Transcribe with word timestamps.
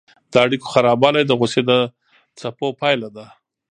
د 0.31 0.33
اړیکو 0.45 0.67
خرابوالی 0.73 1.23
د 1.25 1.31
غوسې 1.39 1.61
د 1.69 1.71
څپو 2.39 2.67
پایله 2.81 3.09
ده. 3.15 3.25